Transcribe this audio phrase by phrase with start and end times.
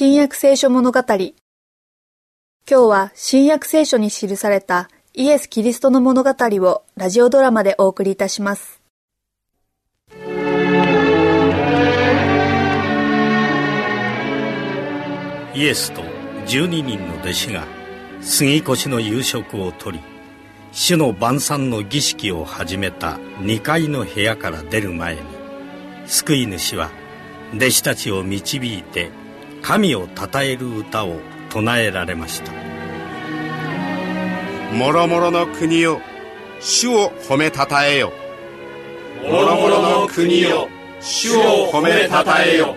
[0.00, 1.00] 新約聖書物語。
[1.00, 1.32] 今
[2.68, 8.80] 日は新約聖書に記されたイエス・キリストの物語をラジオドラマでお送りいたします。
[15.52, 16.02] イエスと
[16.46, 17.64] 12人の弟子が
[18.20, 19.98] 杉越の夕食をとり
[20.70, 25.22] 主の晩餐の儀式を始めた2階の部屋から出る前に
[26.06, 26.88] 救い主は
[27.56, 29.10] 弟子たちを導いて
[29.62, 31.20] 神をたえる歌を
[31.50, 32.52] 唱えられました。
[34.74, 36.00] もろもろの国よ
[36.60, 38.12] 主を褒めたたえよ。
[39.22, 40.68] もろもろの国よ
[41.00, 42.76] 主を褒めたたえよ。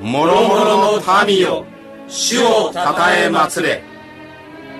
[0.00, 1.64] もろもろの民よ
[2.08, 3.82] 主をたたえ祭れ。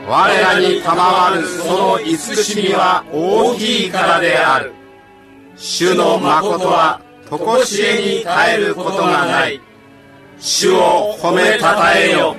[0.07, 4.73] 我らに賜るその慈しみは大きいからである。
[5.57, 9.61] 主の誠は常しえに絶えることがない。
[10.41, 12.37] 主を褒めたたえよ。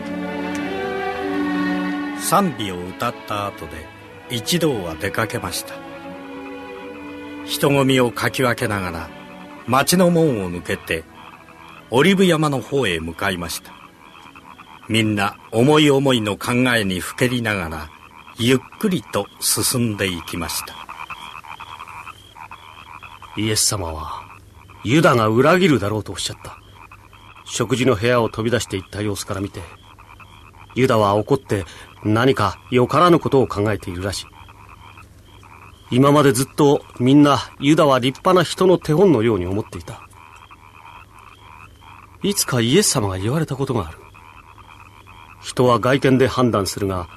[2.22, 3.86] 賛美を歌った後で
[4.30, 5.74] 一同は出かけました。
[7.46, 9.10] 人混みをかき分けながら
[9.68, 11.04] 町の門を抜けて
[11.90, 13.74] オリブ山の方へ向かいました。
[14.88, 17.90] みんな思い思いの考えにふけりながら
[18.38, 20.74] ゆっくりと進んでいきました。
[23.36, 24.24] イエス様は
[24.86, 26.59] ユダが裏切るだろうとおっしゃった
[27.50, 29.62] 食事の部屋を飛び出していった様子から見て、
[30.76, 31.66] ユダは怒って
[32.04, 34.26] 何かよからぬことを考えているらしい。
[35.92, 40.08] 今までずっとみんなユダは立派な人の手本のように思っていた。
[42.22, 43.98] いつかイエス様が言われたことがある。
[45.42, 47.08] 人は外見で判断するが、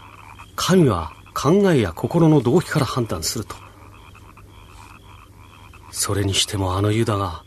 [0.56, 3.56] 神は考えや心の動機から判断すると。
[5.90, 7.44] それにしてもあのユダが、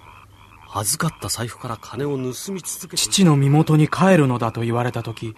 [0.78, 5.34] 預かった財布から金を盗み続け父の身元に帰るのだと言われた時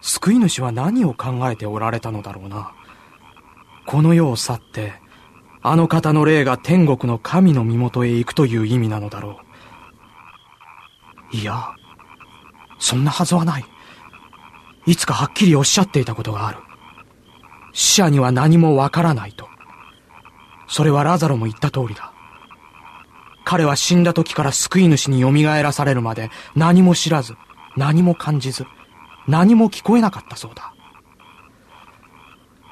[0.00, 2.74] 救い主は何を考えておられたのだろうな。
[3.86, 4.94] この世を去って
[5.62, 9.40] あの方の霊が天国の神の身元へ行くという意味なのだろ
[11.32, 11.36] う。
[11.36, 11.68] いや
[12.80, 13.64] そんなはずはない。
[14.86, 16.58] いつかはっきりおっしゃっていたことがある。
[17.72, 19.48] 死者には何もわからないと。
[20.66, 22.11] それはラザロも言った通りだ。
[23.44, 25.32] 彼は死んだ時から救い主に蘇
[25.62, 27.34] らされるまで何も知らず、
[27.76, 28.66] 何も感じず、
[29.26, 30.74] 何も聞こえなかったそうだ。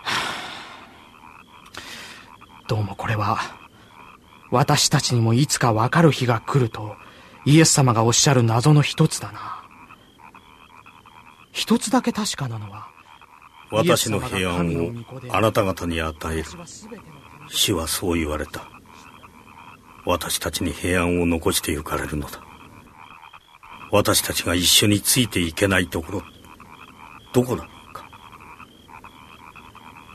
[2.69, 3.39] どうもこれは、
[4.51, 6.97] 私たちにもいつかわかる日が来ると、
[7.45, 9.65] イエス様がおっしゃる謎の一つだな。
[11.53, 12.89] 一つだけ確かなのは、
[13.71, 16.45] 私の平安をあなた方に与える。
[17.49, 18.80] 主はそう言われた。
[20.05, 22.43] 私たちに平安を残して行かれるのだ。
[23.93, 26.23] 私たちが一緒についていけないところ
[27.33, 28.09] どこなのか。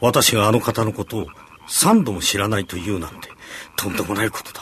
[0.01, 1.28] 私があの方のことを
[1.68, 3.29] 三度も知らないというなんて
[3.75, 4.62] とんでもないことだ。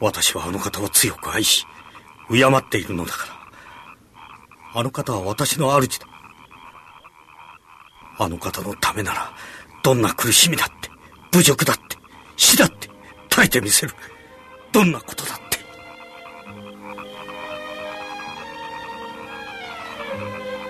[0.00, 1.66] 私はあの方を強く愛し
[2.28, 3.26] 敬っているのだか
[4.74, 4.80] ら。
[4.80, 6.06] あの方は私の主だ。
[8.18, 9.32] あの方のためなら
[9.82, 10.90] どんな苦しみだって
[11.32, 11.96] 侮辱だって
[12.36, 12.81] 死だって
[13.44, 13.94] えてみせる。
[14.72, 15.58] どんなことだって。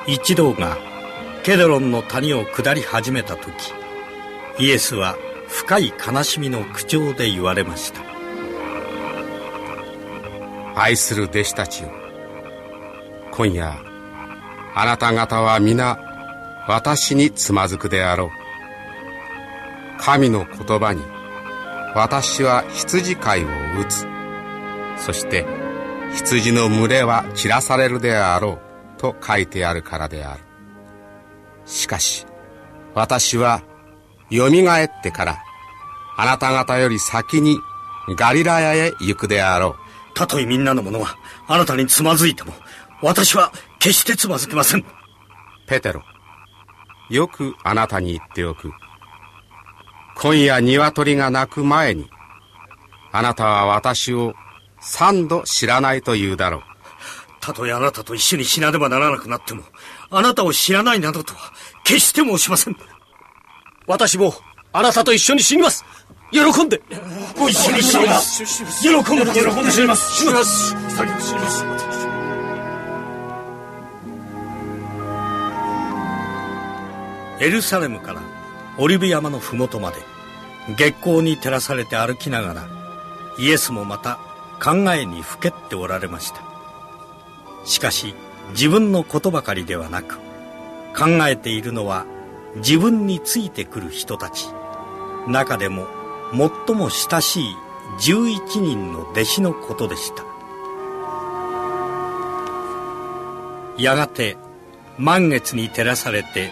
[0.06, 0.76] 一同が
[1.44, 3.72] ケドロンの谷を下り始めた時
[4.58, 5.16] イエスは
[5.48, 8.00] 深い悲しみの口調で言われました。
[10.74, 11.92] 愛する弟子たちよ
[13.30, 13.76] 今夜
[14.74, 15.98] あなた方は皆
[16.66, 18.28] 私につまずくであろう。
[19.98, 21.02] 神の言葉に
[21.94, 23.48] 私は羊飼いを
[23.80, 24.06] 打つ。
[24.96, 25.46] そして
[26.14, 28.60] 羊の群れは散らされるであろ
[28.96, 30.42] うと書いてあるからである。
[31.64, 32.26] しかし、
[32.94, 33.62] 私は
[34.30, 35.38] 蘇ってから
[36.16, 37.58] あなた方より先に
[38.16, 40.14] ガリラヤへ行くであろう。
[40.14, 41.16] たとえみんなの者は
[41.46, 42.52] あなたにつまずいても、
[43.02, 44.84] 私は決してつまずきません。
[45.66, 46.02] ペテロ、
[47.10, 48.72] よくあなたに言っておく。
[50.22, 52.08] 今夜鶏が鳴く前に、
[53.10, 54.34] あなたは私を
[54.80, 56.62] 三度知らないと言うだろう。
[57.40, 59.64] たとえあなたと一緒に死なねばならなくなっても、
[60.10, 61.52] あなたを知らないなどとは、
[61.82, 62.76] 決して申しません。
[63.88, 64.32] 私も、
[64.72, 65.84] あなたと一緒に死にます。
[66.30, 66.80] 喜んで。
[67.36, 68.44] ご一緒に死にます。
[68.80, 70.22] 喜んで、喜んで死にます。
[70.22, 70.70] 死にます。
[70.70, 70.74] 死
[71.32, 71.66] にます。
[77.40, 78.22] エルサレムから
[78.78, 80.11] オリブ山の麓まで
[80.70, 82.68] 月光に照らされて歩きながら
[83.38, 84.18] イエスもまた
[84.62, 86.40] 考えにふけっておられました。
[87.64, 88.14] しかし
[88.50, 90.18] 自分のことばかりではなく
[90.96, 92.06] 考えているのは
[92.56, 94.48] 自分についてくる人たち。
[95.26, 95.86] 中でも
[96.66, 97.56] 最も親しい
[98.00, 100.24] 11人の弟子のことでした。
[103.78, 104.36] やがて
[104.98, 106.50] 満月に照らされて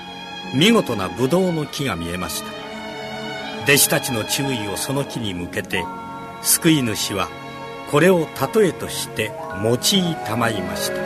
[0.54, 2.59] 見事なブドウの木が見えました。
[3.70, 5.84] 弟子たちの注意をその木に向けて
[6.42, 7.28] 救い主は
[7.88, 9.30] これを例えとして
[9.62, 11.00] 用いたまいました。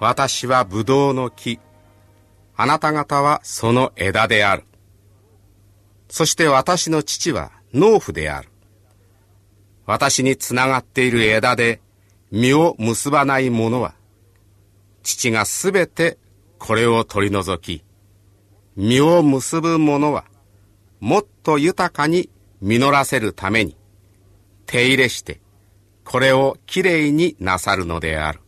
[0.00, 1.60] 私はブドウの木。
[2.56, 4.64] あなた方はその枝である。
[6.08, 8.48] そして私の父は農夫である。
[9.86, 11.80] 私につながっている枝で
[12.32, 13.94] 実を結ばない者は
[15.04, 16.18] 父がすべて
[16.58, 17.84] これを取り除き
[18.76, 20.24] 実を結ぶ者は
[21.00, 22.28] もっと豊かに
[22.60, 23.76] 実らせるために
[24.66, 25.40] 手入れして
[26.04, 28.40] これをきれいになさるのである。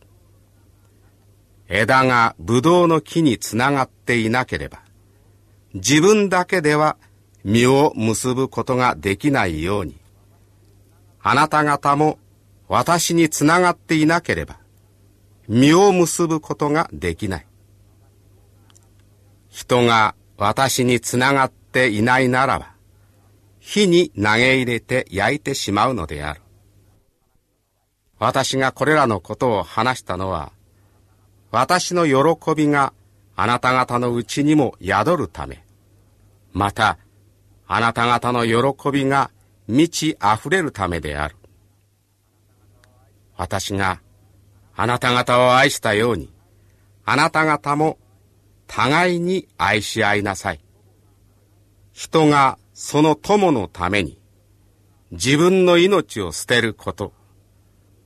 [1.69, 4.83] 枝がブドウの木につながっていなければ
[5.73, 6.97] 自分だけでは
[7.43, 9.95] 実を結ぶことができないように
[11.21, 12.19] あなた方も
[12.67, 14.59] 私につながっていなければ
[15.47, 17.47] 実を結ぶことができない。
[19.53, 22.73] 人が私につながっていないならば
[23.59, 26.41] 火に投げ入れて焼いてしまうのである。
[28.17, 30.51] 私がこれらのことを話したのは
[31.51, 32.93] 私の喜びが
[33.35, 35.63] あなた方のうちにも宿るため。
[36.51, 36.97] また
[37.67, 39.29] あなた方の喜びが
[39.67, 41.35] 満ち溢れるためである。
[43.37, 44.01] 私が
[44.75, 46.33] あなた方を愛したように
[47.05, 47.99] あなた方も
[48.67, 50.59] 互いに愛し合いなさい
[51.91, 54.19] 人がその友のために
[55.11, 57.13] 自分の命を捨てること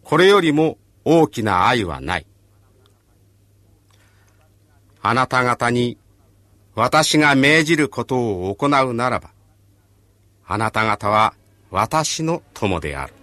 [0.04, 2.25] これよりも大きな愛はない
[5.01, 5.98] あなた方に
[6.75, 9.31] 私が命じることを行うならば
[10.48, 11.33] あなた方は
[11.71, 13.13] 私の友である。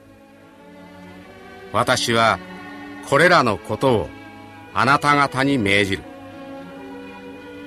[1.72, 2.38] 私は
[3.08, 4.08] これらのことを
[4.74, 6.02] あなた方に命じる。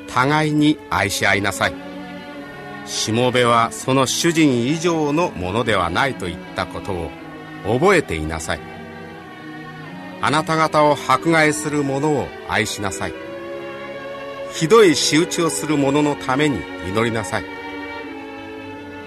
[0.07, 1.73] 互いに愛し合いなさい。
[2.85, 7.11] しもべはその主人以上のものではないと言ったことを
[7.65, 8.59] 覚えていなさい。
[10.21, 13.13] あなた方を迫害する者を愛しなさい。
[14.53, 17.57] ひどい仕打ちをする者のために祈りなさい。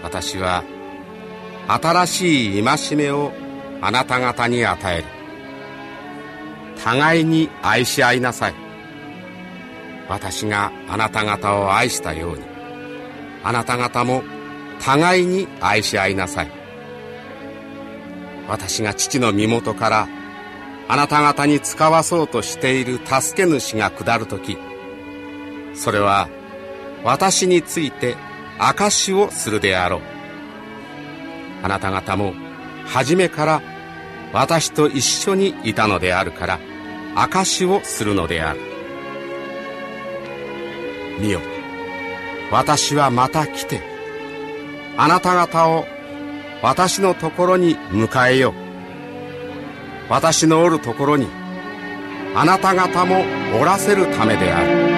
[0.03, 0.65] 私は
[1.69, 3.33] 新しい戒めを
[3.81, 5.05] あなた方に与える
[6.83, 8.55] 互いに愛し合いなさい
[10.11, 12.43] 私があなた方を愛したように。
[13.45, 14.25] あなた方も
[14.81, 16.51] 互いに愛し合いなさい。
[18.49, 20.09] 私が父の身元から
[20.89, 24.59] あなた方に使わそうとしている助け主が下る時
[25.75, 26.29] それは
[27.05, 28.17] 私について
[28.59, 30.01] 証をするであろう。
[31.63, 32.35] あなた方も
[32.85, 33.63] 初めから
[34.33, 36.59] 私と一緒にいたのであるから
[37.15, 38.70] 証をするのである。
[41.21, 41.41] 見よ。
[42.51, 43.81] 私はまた来て
[44.97, 45.87] あなた方を
[46.63, 48.55] 私のところに迎えよう。
[50.11, 51.29] 私のおるところに
[52.35, 53.23] あなた方も
[53.61, 54.90] おらせるためである。